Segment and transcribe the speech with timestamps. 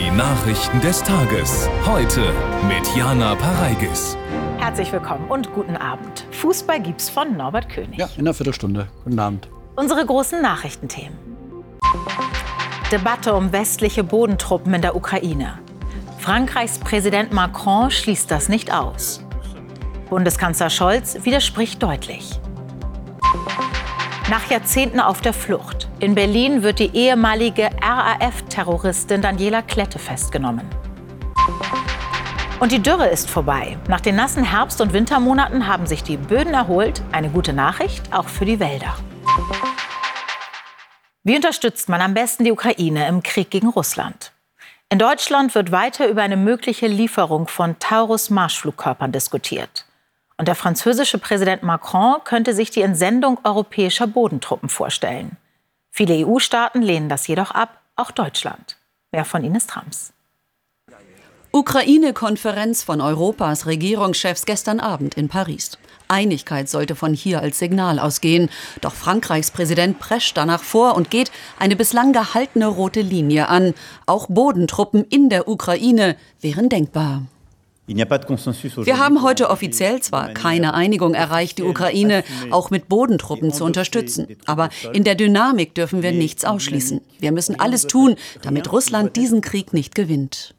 [0.00, 1.68] Die Nachrichten des Tages.
[1.84, 2.32] Heute
[2.66, 4.16] mit Jana Pareigis.
[4.56, 6.24] Herzlich willkommen und guten Abend.
[6.30, 7.98] Fußball gibt's von Norbert König.
[7.98, 8.88] Ja, in einer Viertelstunde.
[9.04, 9.50] Guten Abend.
[9.76, 11.18] Unsere großen Nachrichtenthemen.
[12.90, 15.58] Debatte um westliche Bodentruppen in der Ukraine.
[16.18, 19.22] Frankreichs Präsident Macron schließt das nicht aus.
[20.08, 22.40] Bundeskanzler Scholz widerspricht deutlich.
[24.30, 25.88] Nach Jahrzehnten auf der Flucht.
[25.98, 30.70] In Berlin wird die ehemalige RAF-Terroristin Daniela Klette festgenommen.
[32.60, 33.76] Und die Dürre ist vorbei.
[33.88, 37.02] Nach den nassen Herbst- und Wintermonaten haben sich die Böden erholt.
[37.10, 38.94] Eine gute Nachricht auch für die Wälder.
[41.24, 44.30] Wie unterstützt man am besten die Ukraine im Krieg gegen Russland?
[44.90, 49.86] In Deutschland wird weiter über eine mögliche Lieferung von Taurus-Marschflugkörpern diskutiert.
[50.40, 55.36] Und der französische Präsident Macron könnte sich die Entsendung europäischer Bodentruppen vorstellen.
[55.90, 58.78] Viele EU-Staaten lehnen das jedoch ab, auch Deutschland.
[59.12, 60.14] Mehr von Ines Trams.
[61.52, 65.76] Ukraine-Konferenz von Europas Regierungschefs gestern Abend in Paris.
[66.08, 68.48] Einigkeit sollte von hier als Signal ausgehen.
[68.80, 73.74] Doch Frankreichs Präsident prescht danach vor und geht eine bislang gehaltene rote Linie an.
[74.06, 77.26] Auch Bodentruppen in der Ukraine wären denkbar.
[77.96, 84.26] Wir haben heute offiziell zwar keine Einigung erreicht, die Ukraine auch mit Bodentruppen zu unterstützen.
[84.46, 87.00] Aber in der Dynamik dürfen wir nichts ausschließen.
[87.18, 90.54] Wir müssen alles tun, damit Russland diesen Krieg nicht gewinnt.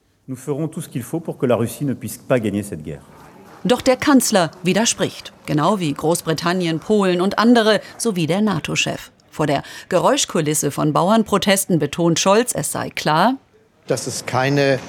[3.63, 9.11] Doch der Kanzler widerspricht, genau wie Großbritannien, Polen und andere sowie der NATO-Chef.
[9.29, 13.35] Vor der Geräuschkulisse von Bauernprotesten betont Scholz, es sei klar,
[13.87, 14.79] dass es keine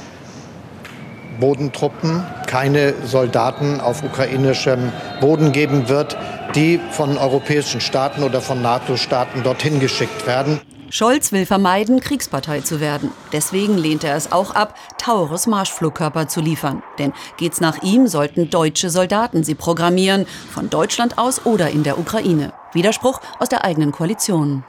[1.41, 6.17] Bodentruppen, keine Soldaten auf ukrainischem Boden geben wird,
[6.55, 10.61] die von europäischen Staaten oder von NATO-Staaten dorthin geschickt werden.
[10.93, 13.13] Scholz will vermeiden, Kriegspartei zu werden.
[13.33, 16.83] Deswegen lehnt er es auch ab, Taurus Marschflugkörper zu liefern.
[16.99, 21.99] Denn geht's nach ihm, sollten deutsche Soldaten sie programmieren, von Deutschland aus oder in der
[21.99, 22.53] Ukraine.
[22.75, 24.65] Widerspruch aus der eigenen Koalition.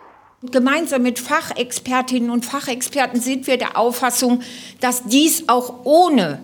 [0.50, 4.44] Gemeinsam mit Fachexpertinnen und Fachexperten sind wir der Auffassung,
[4.80, 6.40] dass dies auch ohne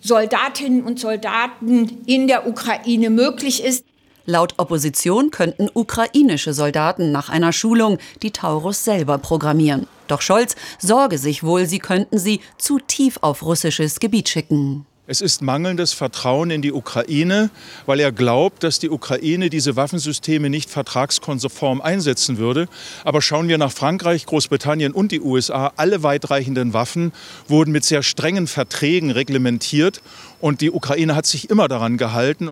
[0.00, 3.84] Soldatinnen und Soldaten in der Ukraine möglich ist.
[4.24, 9.86] Laut Opposition könnten ukrainische Soldaten nach einer Schulung die Taurus selber programmieren.
[10.08, 14.86] Doch Scholz sorge sich wohl, sie könnten sie zu tief auf russisches Gebiet schicken.
[15.08, 17.50] Es ist mangelndes Vertrauen in die Ukraine,
[17.86, 22.66] weil er glaubt, dass die Ukraine diese Waffensysteme nicht vertragskonform einsetzen würde.
[23.04, 25.72] Aber schauen wir nach Frankreich, Großbritannien und die USA.
[25.76, 27.12] Alle weitreichenden Waffen
[27.46, 30.02] wurden mit sehr strengen Verträgen reglementiert.
[30.40, 32.50] Und die Ukraine hat sich immer daran gehalten.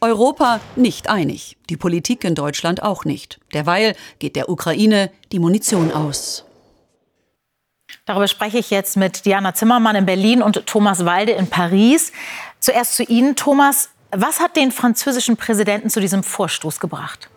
[0.00, 3.40] Europa nicht einig, die Politik in Deutschland auch nicht.
[3.52, 6.44] Derweil geht der Ukraine die Munition aus.
[8.06, 12.12] Darüber spreche ich jetzt mit Diana Zimmermann in Berlin und Thomas Walde in Paris.
[12.60, 13.90] Zuerst zu Ihnen, Thomas.
[14.12, 17.28] Was hat den französischen Präsidenten zu diesem Vorstoß gebracht?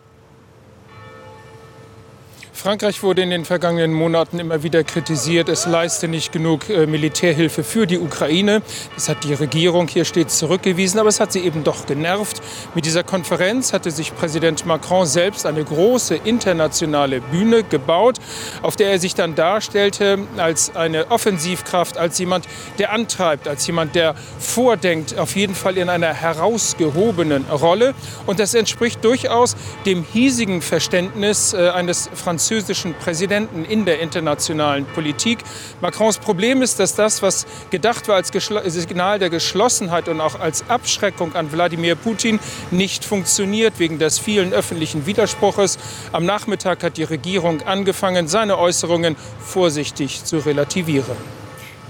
[2.60, 7.64] Frankreich wurde in den vergangenen Monaten immer wieder kritisiert, es leiste nicht genug äh, Militärhilfe
[7.64, 8.60] für die Ukraine.
[8.94, 12.42] Das hat die Regierung hier stets zurückgewiesen, aber es hat sie eben doch genervt.
[12.74, 18.18] Mit dieser Konferenz hatte sich Präsident Macron selbst eine große internationale Bühne gebaut,
[18.60, 22.46] auf der er sich dann darstellte als eine Offensivkraft, als jemand,
[22.78, 27.94] der antreibt, als jemand, der vordenkt, auf jeden Fall in einer herausgehobenen Rolle.
[28.26, 29.56] Und das entspricht durchaus
[29.86, 35.38] dem hiesigen Verständnis äh, eines französischen französischen Präsidenten in der internationalen Politik.
[35.80, 40.68] Macrons Problem ist, dass das, was gedacht war als Signal der Geschlossenheit und auch als
[40.68, 42.40] Abschreckung an Wladimir Putin,
[42.72, 45.78] nicht funktioniert wegen des vielen öffentlichen Widerspruches.
[46.10, 51.16] Am Nachmittag hat die Regierung angefangen, seine Äußerungen vorsichtig zu relativieren.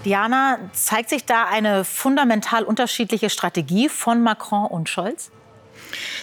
[0.04, 5.30] Diana, zeigt sich da eine fundamental unterschiedliche Strategie von Macron und Scholz?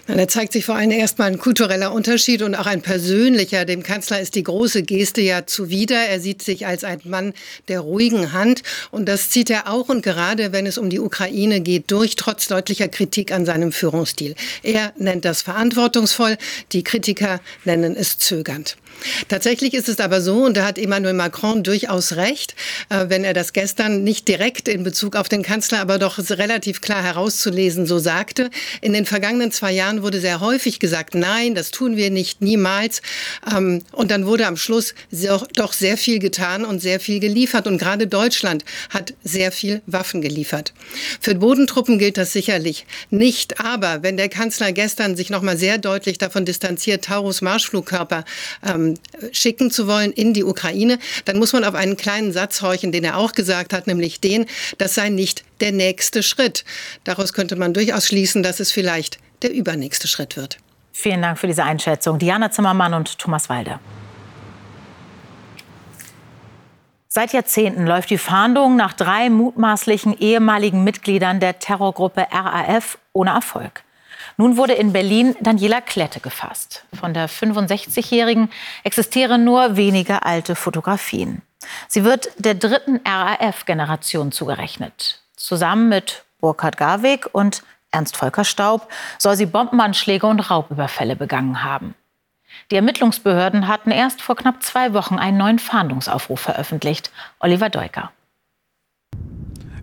[0.07, 3.65] Da zeigt sich vor allem erstmal ein kultureller Unterschied und auch ein persönlicher.
[3.65, 5.97] Dem Kanzler ist die große Geste ja zuwider.
[5.97, 7.33] Er sieht sich als ein Mann
[7.67, 8.63] der ruhigen Hand.
[8.89, 12.47] Und das zieht er auch und gerade wenn es um die Ukraine geht, durch, trotz
[12.47, 14.35] deutlicher Kritik an seinem Führungsstil.
[14.63, 16.37] Er nennt das verantwortungsvoll.
[16.71, 18.77] Die Kritiker nennen es zögernd.
[19.27, 22.55] Tatsächlich ist es aber so, und da hat Emmanuel Macron durchaus recht,
[22.89, 26.81] äh, wenn er das gestern nicht direkt in Bezug auf den Kanzler, aber doch relativ
[26.81, 28.49] klar herauszulesen so sagte.
[28.81, 33.01] In den vergangenen zwei Jahren wurde sehr häufig gesagt, nein, das tun wir nicht, niemals.
[33.51, 34.93] Ähm, und dann wurde am Schluss
[35.55, 37.67] doch sehr viel getan und sehr viel geliefert.
[37.67, 40.73] Und gerade Deutschland hat sehr viel Waffen geliefert.
[41.21, 43.59] Für Bodentruppen gilt das sicherlich nicht.
[43.59, 48.25] Aber wenn der Kanzler gestern sich noch mal sehr deutlich davon distanziert, Taurus Marschflugkörper
[48.65, 48.95] ähm,
[49.31, 53.03] schicken zu wollen in die Ukraine, dann muss man auf einen kleinen Satz horchen, den
[53.03, 54.45] er auch gesagt hat, nämlich den,
[54.77, 56.63] das sei nicht der nächste Schritt.
[57.03, 60.57] Daraus könnte man durchaus schließen, dass es vielleicht der übernächste Schritt wird.
[60.91, 62.17] Vielen Dank für diese Einschätzung.
[62.17, 63.79] Diana Zimmermann und Thomas Walde.
[67.07, 73.83] Seit Jahrzehnten läuft die Fahndung nach drei mutmaßlichen ehemaligen Mitgliedern der Terrorgruppe RAF ohne Erfolg.
[74.37, 76.85] Nun wurde in Berlin Daniela Klette gefasst.
[76.93, 78.49] Von der 65-Jährigen
[78.83, 81.41] existieren nur wenige alte Fotografien.
[81.87, 85.21] Sie wird der dritten RAF-Generation zugerechnet.
[85.35, 91.95] Zusammen mit Burkhard Garweg und Ernst Volker Staub soll sie Bombenanschläge und Raubüberfälle begangen haben.
[92.71, 97.11] Die Ermittlungsbehörden hatten erst vor knapp zwei Wochen einen neuen Fahndungsaufruf veröffentlicht.
[97.39, 98.11] Oliver Deuker.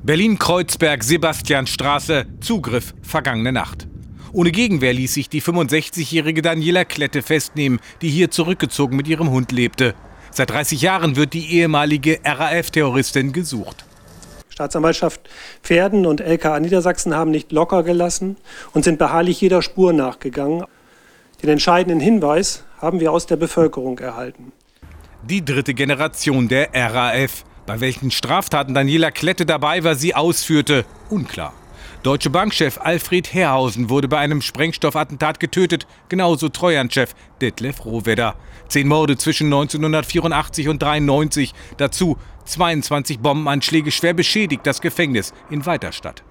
[0.03, 3.89] Berlin-Kreuzberg, Sebastianstraße, Zugriff vergangene Nacht.
[4.33, 9.53] Ohne Gegenwehr ließ sich die 65-jährige Daniela Klette festnehmen, die hier zurückgezogen mit ihrem Hund
[9.53, 9.95] lebte.
[10.31, 13.87] Seit 30 Jahren wird die ehemalige RAF-Terroristin gesucht.
[14.55, 15.29] Staatsanwaltschaft
[15.65, 18.37] Pferden und LKA Niedersachsen haben nicht locker gelassen
[18.73, 20.65] und sind beharrlich jeder Spur nachgegangen.
[21.43, 24.53] Den entscheidenden Hinweis haben wir aus der Bevölkerung erhalten.
[25.25, 27.45] Die dritte Generation der RAF.
[27.67, 31.53] Bei welchen Straftaten Daniela Klette dabei war, sie ausführte, unklar.
[32.05, 38.37] Deutsche Bankchef Alfred Herrhausen wurde bei einem Sprengstoffattentat getötet, genauso Treuhandchef Detlef Rohwedder.
[38.69, 46.23] Zehn Morde zwischen 1984 und 93, dazu 22 Bombenanschläge schwer beschädigt das Gefängnis in Weiterstadt.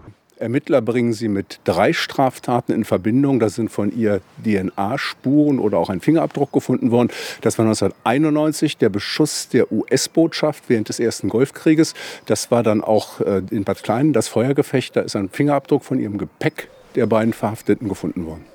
[0.44, 3.40] Ermittler bringen sie mit drei Straftaten in Verbindung.
[3.40, 7.10] Da sind von ihr DNA-Spuren oder auch ein Fingerabdruck gefunden worden.
[7.42, 11.94] Das war 1991 der Beschuss der US-Botschaft während des Ersten Golfkrieges.
[12.25, 14.95] Das war dann auch äh, in Bad Kleinen das Feuergefecht.
[14.95, 18.45] Da ist ein Fingerabdruck von ihrem Gepäck der beiden Verhafteten gefunden worden.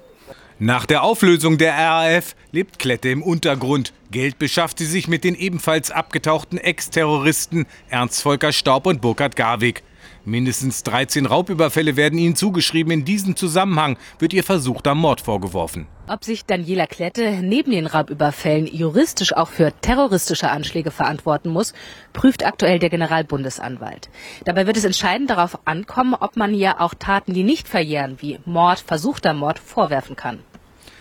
[0.61, 3.93] Nach der Auflösung der RAF lebt Klette im Untergrund.
[4.11, 9.85] Geld beschafft sie sich mit den ebenfalls abgetauchten Ex-Terroristen Ernst Volker Staub und Burkhard Garwig.
[10.29, 12.93] Mindestens 13 Raubüberfälle werden ihnen zugeschrieben.
[12.93, 15.87] In diesem Zusammenhang wird ihr versuchter Mord vorgeworfen.
[16.07, 21.73] Ob sich Daniela Klette neben den Raubüberfällen juristisch auch für terroristische Anschläge verantworten muss,
[22.13, 24.11] prüft aktuell der Generalbundesanwalt.
[24.45, 28.39] Dabei wird es entscheidend darauf ankommen, ob man ihr auch Taten, die nicht verjähren, wie
[28.45, 30.41] Mord, versuchter Mord, vorwerfen kann.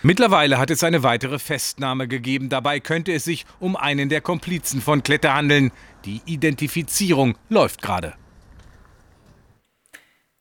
[0.02, 2.48] Mittlerweile hat es eine weitere Festnahme gegeben.
[2.48, 5.70] Dabei könnte es sich um einen der Komplizen von Klette handeln.
[6.06, 8.14] Die Identifizierung läuft gerade.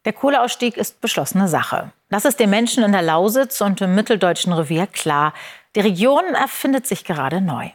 [0.07, 1.91] Der Kohleausstieg ist beschlossene Sache.
[2.07, 5.33] Das ist den Menschen in der Lausitz und im mitteldeutschen Revier klar.
[5.75, 7.71] Die Region erfindet sich gerade neu.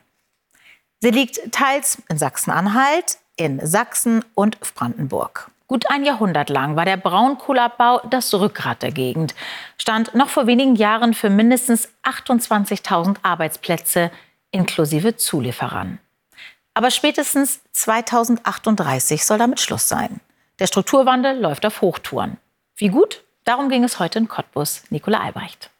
[1.00, 5.50] Sie liegt teils in Sachsen-Anhalt, in Sachsen und Brandenburg.
[5.66, 9.34] Gut ein Jahrhundert lang war der Braunkohleabbau das Rückgrat der Gegend,
[9.76, 14.10] stand noch vor wenigen Jahren für mindestens 28.000 Arbeitsplätze
[14.52, 15.98] inklusive Zulieferern.
[16.72, 20.22] Aber spätestens 2038 soll damit Schluss sein.
[20.62, 22.36] Der Strukturwandel läuft auf Hochtouren.
[22.76, 23.24] Wie gut?
[23.44, 24.84] Darum ging es heute in Cottbus.
[24.90, 25.70] Nicola Albrecht.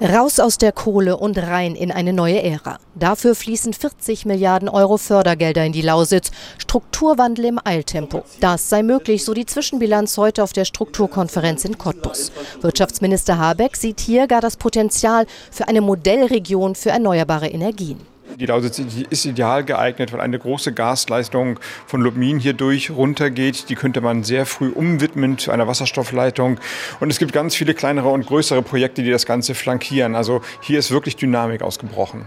[0.00, 2.80] Raus aus der Kohle und rein in eine neue Ära.
[2.96, 6.32] Dafür fließen 40 Milliarden Euro Fördergelder in die Lausitz.
[6.58, 8.24] Strukturwandel im Eiltempo.
[8.40, 12.32] Das sei möglich, so die Zwischenbilanz heute auf der Strukturkonferenz in Cottbus.
[12.62, 18.00] Wirtschaftsminister Habeck sieht hier gar das Potenzial für eine Modellregion für erneuerbare Energien.
[18.38, 23.68] Die Lausitz ist ideal geeignet, weil eine große Gasleistung von Lubmin hier durch runtergeht.
[23.70, 26.58] Die könnte man sehr früh umwidmen zu einer Wasserstoffleitung.
[27.00, 30.14] Und es gibt ganz viele kleinere und größere Projekte, die das Ganze flankieren.
[30.14, 32.26] Also hier ist wirklich Dynamik ausgebrochen.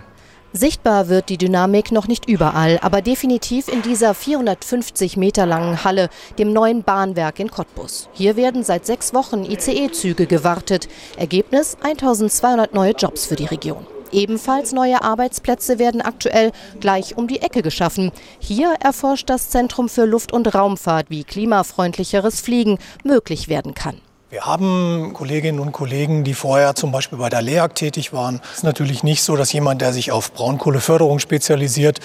[0.52, 6.10] Sichtbar wird die Dynamik noch nicht überall, aber definitiv in dieser 450 Meter langen Halle,
[6.40, 8.10] dem neuen Bahnwerk in Cottbus.
[8.14, 10.88] Hier werden seit sechs Wochen ICE-Züge gewartet.
[11.18, 13.86] Ergebnis 1200 neue Jobs für die Region.
[14.12, 18.12] Ebenfalls neue Arbeitsplätze werden aktuell gleich um die Ecke geschaffen.
[18.40, 24.02] Hier erforscht das Zentrum für Luft- und Raumfahrt, wie klimafreundlicheres Fliegen möglich werden kann.
[24.32, 28.42] Wir haben Kolleginnen und Kollegen, die vorher zum Beispiel bei der LEAG tätig waren.
[28.52, 32.00] Es ist natürlich nicht so, dass jemand, der sich auf Braunkohleförderung spezialisiert,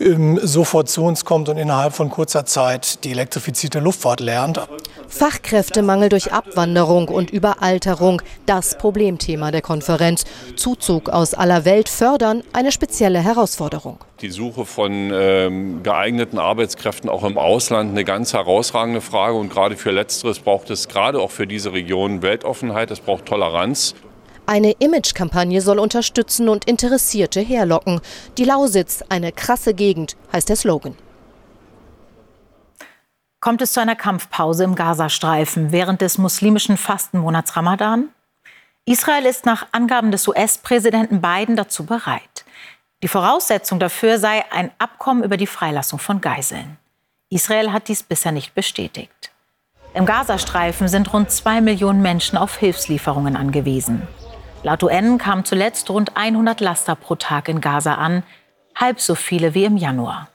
[0.00, 4.60] ähm, sofort zu uns kommt und innerhalb von kurzer Zeit die elektrifizierte Luftfahrt lernt.
[5.06, 10.24] Fachkräftemangel durch Abwanderung und Überalterung, das Problemthema der Konferenz.
[10.56, 13.98] Zuzug aus aller Welt fördern, eine spezielle Herausforderung.
[14.20, 19.36] Die Suche von ähm, geeigneten Arbeitskräften auch im Ausland eine ganz herausragende Frage.
[19.36, 23.94] Und gerade für Letzteres braucht es gerade auch für diese Region Weltoffenheit, es braucht Toleranz.
[24.44, 28.00] Eine Imagekampagne soll unterstützen und Interessierte herlocken.
[28.38, 30.96] Die Lausitz, eine krasse Gegend, heißt der Slogan.
[33.40, 38.08] Kommt es zu einer Kampfpause im Gazastreifen während des muslimischen Fastenmonats Ramadan?
[38.84, 42.44] Israel ist nach Angaben des US-Präsidenten Biden dazu bereit.
[43.02, 46.78] Die Voraussetzung dafür sei ein Abkommen über die Freilassung von Geiseln.
[47.30, 49.30] Israel hat dies bisher nicht bestätigt.
[49.94, 54.06] Im Gazastreifen sind rund zwei Millionen Menschen auf Hilfslieferungen angewiesen.
[54.64, 58.24] Laut UN kamen zuletzt rund 100 Laster pro Tag in Gaza an,
[58.74, 60.28] halb so viele wie im Januar.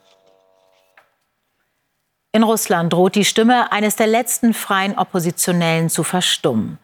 [2.31, 6.79] In Russland droht die Stimme eines der letzten freien Oppositionellen zu verstummen.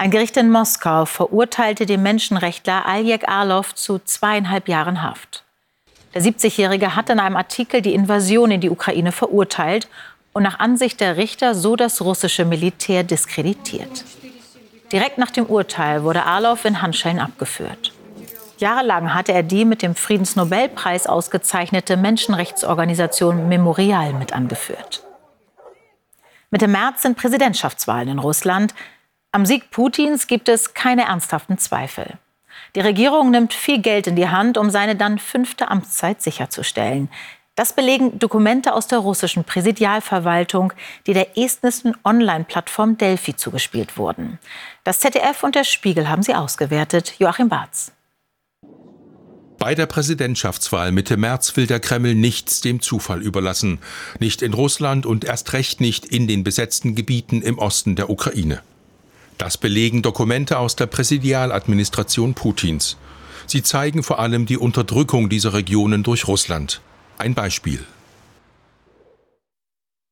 [0.00, 5.42] Ein Gericht in Moskau verurteilte den Menschenrechtler Aljek Arlov zu zweieinhalb Jahren Haft.
[6.14, 9.88] Der 70-Jährige hat in einem Artikel die Invasion in die Ukraine verurteilt
[10.32, 14.04] und nach Ansicht der Richter so das russische Militär diskreditiert.
[14.92, 17.92] Direkt nach dem Urteil wurde Arlov in Handschellen abgeführt.
[18.58, 25.02] Jahrelang hatte er die mit dem Friedensnobelpreis ausgezeichnete Menschenrechtsorganisation Memorial mit angeführt.
[26.50, 28.74] Mitte März sind Präsidentschaftswahlen in Russland.
[29.30, 32.14] Am Sieg Putins gibt es keine ernsthaften Zweifel.
[32.74, 37.10] Die Regierung nimmt viel Geld in die Hand, um seine dann fünfte Amtszeit sicherzustellen.
[37.54, 40.72] Das belegen Dokumente aus der russischen Präsidialverwaltung,
[41.06, 44.38] die der estnischen Online-Plattform Delphi zugespielt wurden.
[44.84, 47.14] Das ZDF und der Spiegel haben sie ausgewertet.
[47.18, 47.92] Joachim Barz.
[49.58, 53.80] Bei der Präsidentschaftswahl Mitte März will der Kreml nichts dem Zufall überlassen.
[54.20, 58.62] Nicht in Russland und erst recht nicht in den besetzten Gebieten im Osten der Ukraine.
[59.38, 62.96] Das belegen Dokumente aus der Präsidialadministration Putins.
[63.46, 66.80] Sie zeigen vor allem die Unterdrückung dieser Regionen durch Russland.
[67.18, 67.78] Ein Beispiel.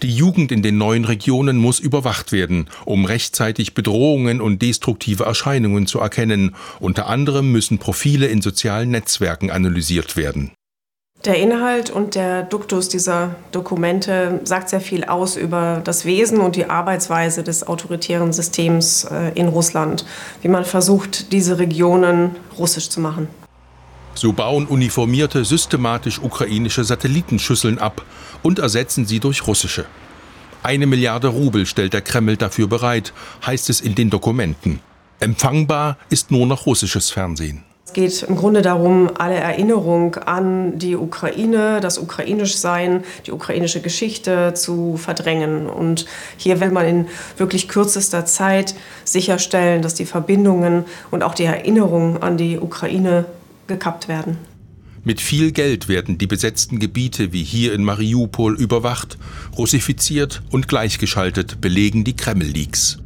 [0.02, 5.86] Die Jugend in den neuen Regionen muss überwacht werden, um rechtzeitig Bedrohungen und destruktive Erscheinungen
[5.86, 6.54] zu erkennen.
[6.80, 10.52] Unter anderem müssen Profile in sozialen Netzwerken analysiert werden.
[11.24, 16.54] Der Inhalt und der Duktus dieser Dokumente sagt sehr viel aus über das Wesen und
[16.54, 20.04] die Arbeitsweise des autoritären Systems äh, in Russland,
[20.42, 23.28] wie man versucht, diese Regionen russisch zu machen.
[24.14, 28.04] So bauen Uniformierte systematisch ukrainische Satellitenschüsseln ab
[28.42, 29.84] und ersetzen sie durch russische.
[30.62, 33.12] Eine Milliarde Rubel stellt der Kreml dafür bereit,
[33.44, 34.80] heißt es in den Dokumenten.
[35.20, 37.64] Empfangbar ist nur noch russisches Fernsehen.
[37.96, 44.52] Es geht im Grunde darum, alle Erinnerung an die Ukraine, das Ukrainischsein, die ukrainische Geschichte
[44.52, 45.66] zu verdrängen.
[45.66, 46.04] Und
[46.36, 47.06] hier will man in
[47.38, 48.74] wirklich kürzester Zeit
[49.04, 53.24] sicherstellen, dass die Verbindungen und auch die Erinnerung an die Ukraine
[53.66, 54.36] gekappt werden.
[55.02, 59.16] Mit viel Geld werden die besetzten Gebiete wie hier in Mariupol überwacht,
[59.56, 62.98] russifiziert und gleichgeschaltet, belegen die Kreml-Leaks.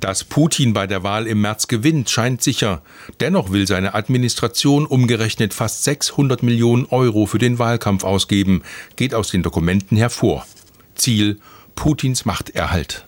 [0.00, 2.80] Dass Putin bei der Wahl im März gewinnt, scheint sicher.
[3.20, 8.62] Dennoch will seine Administration umgerechnet fast 600 Millionen Euro für den Wahlkampf ausgeben,
[8.96, 10.46] geht aus den Dokumenten hervor.
[10.94, 11.38] Ziel
[11.74, 13.04] Putins Machterhalt.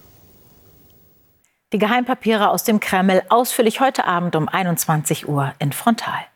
[1.73, 6.27] Die Geheimpapiere aus dem Kreml ausführlich heute Abend um 21 Uhr in Frontal.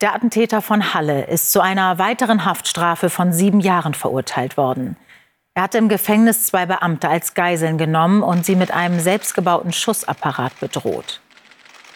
[0.00, 4.96] Der Attentäter von Halle ist zu einer weiteren Haftstrafe von sieben Jahren verurteilt worden.
[5.56, 10.60] Er hatte im Gefängnis zwei Beamte als Geiseln genommen und sie mit einem selbstgebauten Schussapparat
[10.60, 11.22] bedroht.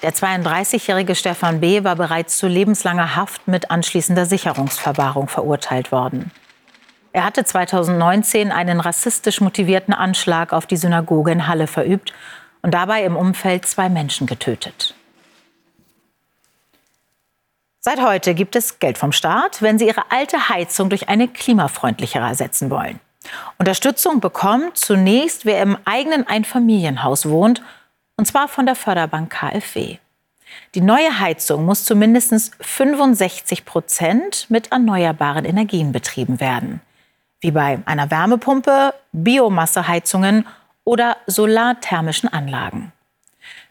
[0.02, 1.84] Der 32-jährige Stefan B.
[1.84, 6.30] war bereits zu lebenslanger Haft mit anschließender Sicherungsverwahrung verurteilt worden.
[7.12, 12.14] Er hatte 2019 einen rassistisch motivierten Anschlag auf die Synagoge in Halle verübt
[12.62, 14.94] und dabei im Umfeld zwei Menschen getötet.
[17.80, 22.24] Seit heute gibt es Geld vom Staat, wenn Sie Ihre alte Heizung durch eine klimafreundlichere
[22.24, 23.00] ersetzen wollen.
[23.58, 27.62] Unterstützung bekommt zunächst, wer im eigenen Einfamilienhaus wohnt,
[28.16, 29.98] und zwar von der Förderbank KfW.
[30.74, 36.80] Die neue Heizung muss zu mindestens 65 Prozent mit erneuerbaren Energien betrieben werden,
[37.40, 40.46] wie bei einer Wärmepumpe, Biomasseheizungen
[40.84, 42.92] oder solarthermischen Anlagen.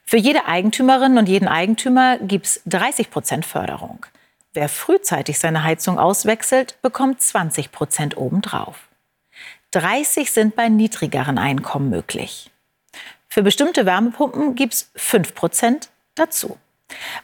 [0.03, 4.05] Für jede Eigentümerin und jeden Eigentümer gibt es 30 Prozent Förderung.
[4.53, 8.88] Wer frühzeitig seine Heizung auswechselt, bekommt 20 Prozent obendrauf.
[9.71, 12.49] 30 sind bei niedrigeren Einkommen möglich.
[13.27, 16.57] Für bestimmte Wärmepumpen gibt es 5 Prozent dazu.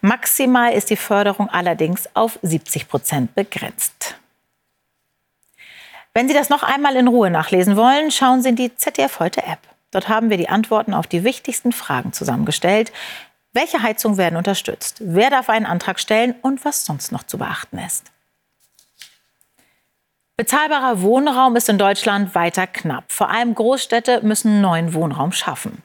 [0.02, 4.16] Maximal ist die Förderung allerdings auf 70 Prozent begrenzt.
[6.14, 9.44] Wenn Sie das noch einmal in Ruhe nachlesen wollen, schauen Sie in die ZDF Heute
[9.44, 9.60] App.
[9.92, 12.94] Dort haben wir die Antworten auf die wichtigsten Fragen zusammengestellt.
[13.54, 14.98] Welche Heizungen werden unterstützt?
[15.00, 18.12] Wer darf einen Antrag stellen und was sonst noch zu beachten ist?
[20.38, 23.06] Bezahlbarer Wohnraum ist in Deutschland weiter knapp.
[23.12, 25.82] Vor allem Großstädte müssen neuen Wohnraum schaffen.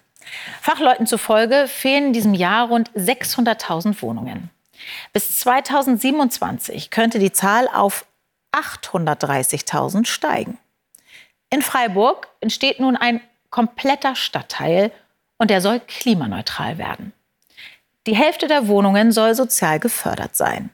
[0.61, 4.51] Fachleuten zufolge fehlen in diesem Jahr rund 600.000 Wohnungen.
[5.13, 8.07] Bis 2027 könnte die Zahl auf
[8.53, 10.59] 830.000 steigen.
[11.51, 14.91] In Freiburg entsteht nun ein kompletter Stadtteil
[15.39, 17.13] und er soll klimaneutral werden.
[18.07, 20.71] Die Hälfte der Wohnungen soll sozial gefördert sein.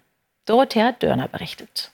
[0.46, 1.90] Dorothea Dörner berichtet.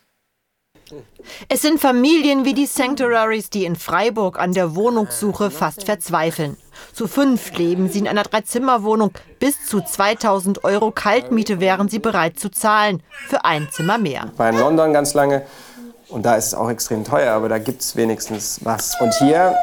[1.49, 6.57] Es sind Familien wie die Sanctuaries, die in Freiburg an der Wohnungssuche fast verzweifeln.
[6.93, 9.13] Zu fünf leben sie in einer Dreizimmerwohnung.
[9.39, 13.03] Bis zu 2000 Euro Kaltmiete wären sie bereit zu zahlen.
[13.29, 14.31] Für ein Zimmer mehr.
[14.33, 15.43] Ich war in London ganz lange
[16.09, 19.01] und da ist es auch extrem teuer, aber da gibt es wenigstens was.
[19.01, 19.55] Und hier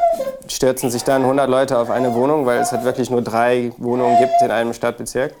[0.48, 4.18] stürzen sich dann 100 Leute auf eine Wohnung, weil es halt wirklich nur drei Wohnungen
[4.18, 5.34] gibt in einem Stadtbezirk.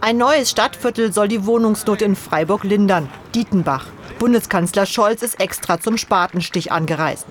[0.00, 3.08] Ein neues Stadtviertel soll die Wohnungsnot in Freiburg lindern.
[3.34, 3.86] Dietenbach.
[4.18, 7.26] Bundeskanzler Scholz ist extra zum Spatenstich angereist.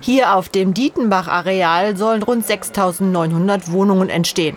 [0.00, 4.56] Hier auf dem Dietenbach-Areal sollen rund 6.900 Wohnungen entstehen.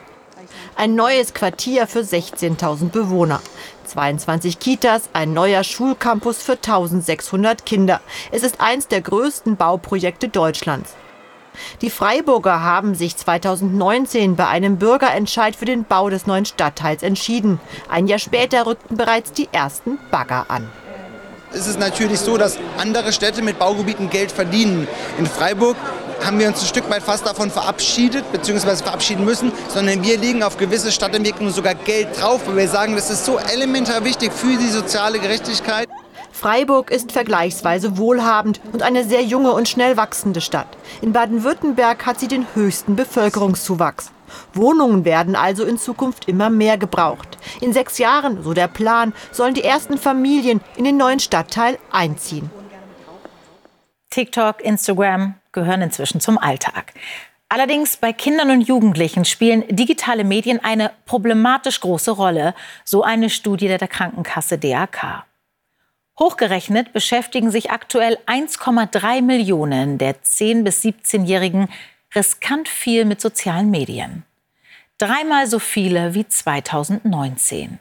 [0.76, 3.42] Ein neues Quartier für 16.000 Bewohner.
[3.86, 8.02] 22 Kitas, ein neuer Schulcampus für 1600 Kinder.
[8.32, 10.96] Es ist eins der größten Bauprojekte Deutschlands.
[11.82, 17.60] Die Freiburger haben sich 2019 bei einem Bürgerentscheid für den Bau des neuen Stadtteils entschieden.
[17.90, 20.70] Ein Jahr später rückten bereits die ersten Bagger an.
[21.52, 24.88] Es ist natürlich so, dass andere Städte mit Baugebieten Geld verdienen.
[25.18, 25.76] In Freiburg
[26.24, 30.44] haben wir uns ein Stück weit fast davon verabschiedet, beziehungsweise verabschieden müssen, sondern wir legen
[30.44, 34.58] auf gewisse Stadtentwicklungen sogar Geld drauf, weil wir sagen, das ist so elementar wichtig für
[34.58, 35.90] die soziale Gerechtigkeit.
[36.32, 40.68] Freiburg ist vergleichsweise wohlhabend und eine sehr junge und schnell wachsende Stadt.
[41.02, 44.12] In Baden-Württemberg hat sie den höchsten Bevölkerungszuwachs.
[44.54, 47.38] Wohnungen werden also in Zukunft immer mehr gebraucht.
[47.62, 52.50] In sechs Jahren, so der Plan, sollen die ersten Familien in den neuen Stadtteil einziehen.
[54.10, 56.94] TikTok, Instagram gehören inzwischen zum Alltag.
[57.48, 62.54] Allerdings bei Kindern und Jugendlichen spielen digitale Medien eine problematisch große Rolle,
[62.86, 65.26] so eine Studie der Krankenkasse DAK.
[66.20, 71.70] Hochgerechnet beschäftigen sich aktuell 1,3 Millionen der 10- bis 17-Jährigen
[72.16, 74.24] riskant viel mit sozialen Medien.
[74.98, 77.80] Dreimal so viele wie 2019.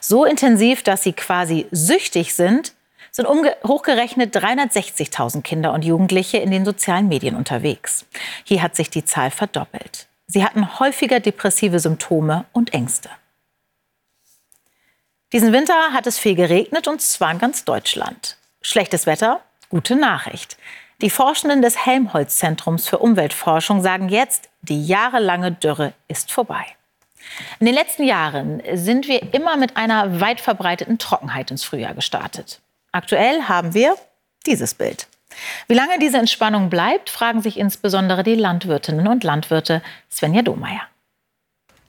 [0.00, 2.74] So intensiv, dass sie quasi süchtig sind,
[3.10, 8.04] sind hochgerechnet 360.000 Kinder und Jugendliche in den sozialen Medien unterwegs.
[8.44, 10.08] Hier hat sich die Zahl verdoppelt.
[10.26, 13.08] Sie hatten häufiger depressive Symptome und Ängste.
[15.32, 18.36] Diesen Winter hat es viel geregnet und zwar in ganz Deutschland.
[18.60, 20.56] Schlechtes Wetter, gute Nachricht.
[21.00, 26.64] Die Forschenden des Helmholtz-Zentrums für Umweltforschung sagen jetzt, die jahrelange Dürre ist vorbei.
[27.60, 32.60] In den letzten Jahren sind wir immer mit einer weit verbreiteten Trockenheit ins Frühjahr gestartet.
[32.90, 33.94] Aktuell haben wir
[34.44, 35.06] dieses Bild.
[35.68, 40.82] Wie lange diese Entspannung bleibt, fragen sich insbesondere die Landwirtinnen und Landwirte Svenja Domeyer.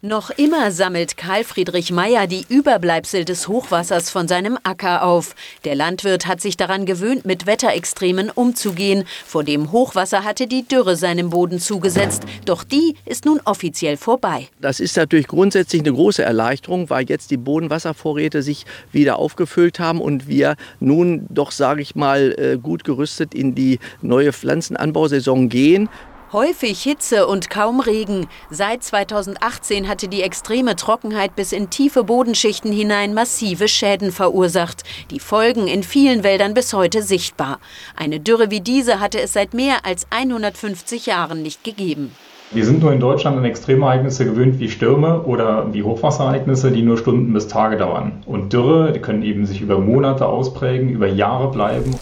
[0.02, 5.36] Noch immer sammelt Karl Friedrich Meyer die Überbleibsel des Hochwassers von seinem Acker auf.
[5.66, 9.04] Der Landwirt hat sich daran gewöhnt, mit Wetterextremen umzugehen.
[9.26, 12.24] Vor dem Hochwasser hatte die Dürre seinem Boden zugesetzt.
[12.46, 14.48] Doch die ist nun offiziell vorbei.
[14.62, 20.00] Das ist natürlich grundsätzlich eine große Erleichterung, weil jetzt die Bodenwasservorräte sich wieder aufgefüllt haben
[20.00, 25.90] und wir nun doch, sage ich mal, äh, gut gerüstet in die neue Pflanzenanbausaison gehen.
[26.32, 28.28] Häufig Hitze und kaum Regen.
[28.52, 34.84] Seit 2018 hatte die extreme Trockenheit bis in tiefe Bodenschichten hinein massive Schäden verursacht.
[35.10, 37.58] Die Folgen in vielen Wäldern bis heute sichtbar.
[37.96, 42.12] Eine Dürre wie diese hatte es seit mehr als 150 Jahren nicht gegeben.
[42.52, 47.00] Wir sind nur in Deutschland an Extremereignisse gewöhnt wie Stürme oder wie Hochwasserereignisse, die nur
[47.00, 48.22] Stunden bis Tage dauern.
[48.28, 51.96] Und Dürre können eben sich über Monate ausprägen, über Jahre bleiben.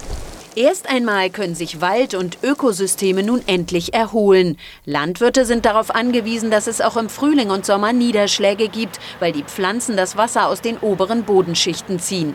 [0.58, 4.58] Erst einmal können sich Wald und Ökosysteme nun endlich erholen.
[4.86, 9.44] Landwirte sind darauf angewiesen, dass es auch im Frühling und Sommer Niederschläge gibt, weil die
[9.44, 12.34] Pflanzen das Wasser aus den oberen Bodenschichten ziehen.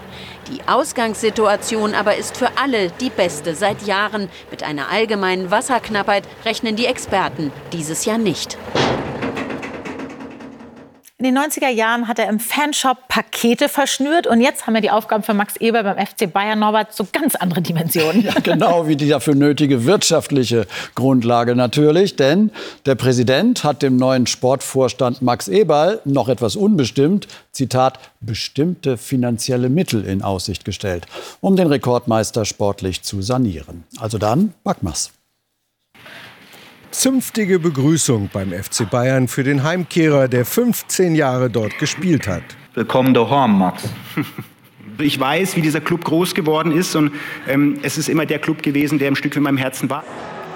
[0.52, 4.28] Die Ausgangssituation aber ist für alle die beste seit Jahren.
[4.52, 8.56] Mit einer allgemeinen Wasserknappheit rechnen die Experten dieses Jahr nicht.
[11.22, 14.90] In den 90er Jahren hat er im Fanshop Pakete verschnürt und jetzt haben wir die
[14.90, 18.24] Aufgaben für Max Eber beim FC Bayern Norbert so ganz andere Dimensionen.
[18.24, 22.50] Ja, genau wie die dafür nötige wirtschaftliche Grundlage natürlich, denn
[22.86, 30.04] der Präsident hat dem neuen Sportvorstand Max Eberl noch etwas unbestimmt, Zitat, bestimmte finanzielle Mittel
[30.04, 31.06] in Aussicht gestellt,
[31.40, 33.84] um den Rekordmeister sportlich zu sanieren.
[34.00, 35.12] Also dann, Backmas.
[36.92, 42.42] Zünftige Begrüßung beim FC Bayern für den Heimkehrer, der 15 Jahre dort gespielt hat.
[42.74, 43.88] Willkommen daheim, Max.
[44.98, 47.12] Ich weiß, wie dieser Club groß geworden ist und
[47.48, 50.04] ähm, es ist immer der Club gewesen, der im Stück in meinem Herzen war.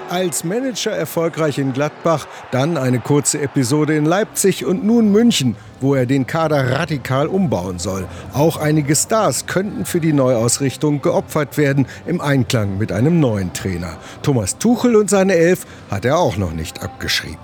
[0.09, 5.95] Als Manager erfolgreich in Gladbach, dann eine kurze Episode in Leipzig und nun München, wo
[5.95, 8.07] er den Kader radikal umbauen soll.
[8.33, 13.97] Auch einige Stars könnten für die Neuausrichtung geopfert werden im Einklang mit einem neuen Trainer.
[14.21, 17.37] Thomas Tuchel und seine Elf hat er auch noch nicht abgeschrieben.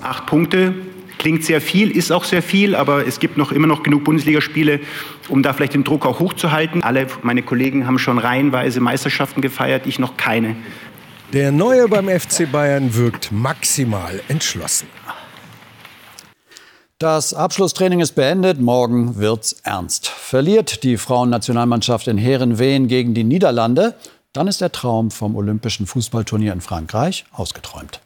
[0.00, 0.74] Acht Punkte
[1.18, 4.78] Klingt sehr viel, ist auch sehr viel, aber es gibt noch immer noch genug Bundesligaspiele,
[5.28, 6.84] um da vielleicht den Druck auch hochzuhalten.
[6.84, 10.54] Alle meine Kollegen haben schon reihenweise Meisterschaften gefeiert, ich noch keine.
[11.34, 14.88] Der Neue beim FC Bayern wirkt maximal entschlossen.
[16.98, 20.08] Das Abschlusstraining ist beendet, morgen wird's ernst.
[20.08, 23.94] Verliert die Frauennationalmannschaft in Heerenveen gegen die Niederlande,
[24.32, 28.00] dann ist der Traum vom Olympischen Fußballturnier in Frankreich ausgeträumt.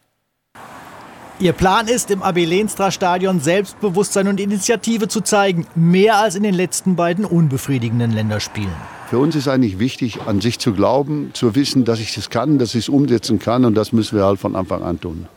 [1.39, 6.43] Ihr Plan ist, im Abel Lenstra Stadion Selbstbewusstsein und Initiative zu zeigen, mehr als in
[6.43, 9.02] den letzten beiden unbefriedigenden Länderspielen.
[9.13, 12.59] Für uns ist eigentlich wichtig, an sich zu glauben, zu wissen, dass ich das kann,
[12.59, 15.29] dass ich es umsetzen kann und das müssen wir halt von Anfang an tun.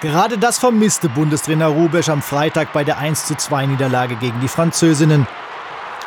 [0.00, 5.28] Gerade das vermisste Bundestrainer Rubesch am Freitag bei der 1:2 Niederlage gegen die Französinnen.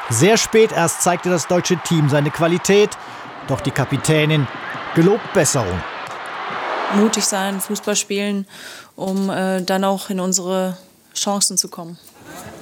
[0.10, 2.90] Sehr spät erst zeigte das deutsche Team seine Qualität,
[3.48, 4.48] doch die Kapitänin
[4.96, 5.80] gelobt Besserung.
[6.96, 8.48] Mutig sein, Fußball spielen,
[8.96, 10.76] um äh, dann auch in unsere
[11.14, 12.00] Chancen zu kommen.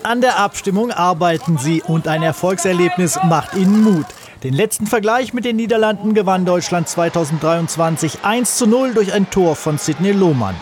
[0.08, 4.06] An der Abstimmung arbeiten sie und ein Erfolgserlebnis macht ihnen Mut.
[4.41, 9.58] Den letzten Vergleich mit den Niederlanden gewann Deutschland 2023 1 zu 0 durch ein Tor
[9.58, 10.56] von Sidney Lohmann.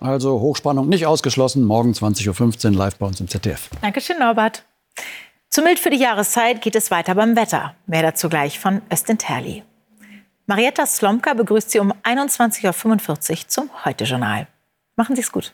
[0.00, 1.64] Also Hochspannung nicht ausgeschlossen.
[1.64, 3.68] Morgen 20.15 Uhr live bei uns im ZDF.
[3.82, 4.64] Dankeschön, Norbert.
[5.50, 7.74] Zu mild für die Jahreszeit geht es weiter beim Wetter.
[7.84, 9.62] Mehr dazu gleich von Östin Terli.
[10.46, 14.46] Marietta Slomka begrüßt Sie um 21.45 Uhr zum Heute-Journal.
[14.96, 15.52] Machen Sie es gut.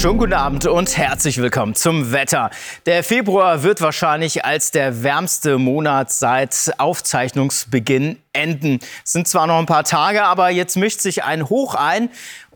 [0.00, 2.48] Schönen guten Abend und herzlich willkommen zum Wetter.
[2.86, 8.78] Der Februar wird wahrscheinlich als der wärmste Monat seit Aufzeichnungsbeginn enden.
[9.04, 12.08] Es sind zwar noch ein paar Tage, aber jetzt mischt sich ein Hoch ein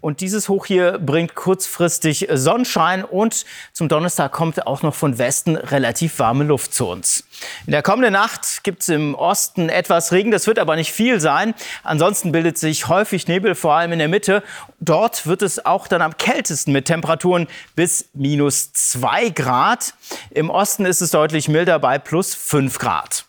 [0.04, 5.56] und dieses Hoch hier bringt kurzfristig Sonnenschein und zum Donnerstag kommt auch noch von Westen
[5.56, 7.24] relativ warme Luft zu uns.
[7.64, 11.20] In der kommenden Nacht gibt es im Osten etwas Regen, das wird aber nicht viel
[11.20, 11.54] sein.
[11.84, 14.42] Ansonsten bildet sich häufig Nebel, vor allem in der Mitte.
[14.78, 19.94] Dort wird es auch dann am kältesten mit Temperaturen bis minus zwei Grad.
[20.28, 23.24] Im Osten ist es deutlich milder bei plus fünf Grad.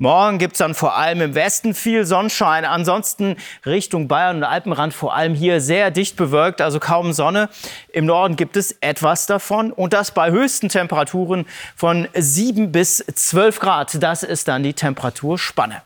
[0.00, 2.64] Morgen gibt es dann vor allem im Westen viel Sonnenschein.
[2.64, 3.34] Ansonsten
[3.66, 7.48] Richtung Bayern und Alpenrand vor allem hier sehr dicht bewölkt, also kaum Sonne.
[7.92, 13.58] Im Norden gibt es etwas davon und das bei höchsten Temperaturen von 7 bis 12
[13.58, 14.00] Grad.
[14.00, 15.82] Das ist dann die Temperaturspanne.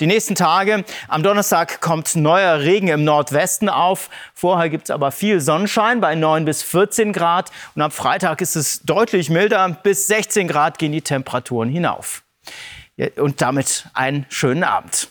[0.00, 4.10] Die nächsten Tage, am Donnerstag kommt neuer Regen im Nordwesten auf.
[4.34, 7.52] Vorher gibt es aber viel Sonnenschein bei 9 bis 14 Grad.
[7.76, 9.68] Und am Freitag ist es deutlich milder.
[9.84, 12.24] Bis 16 Grad gehen die Temperaturen hinauf.
[13.16, 15.08] Und damit einen schönen Abend.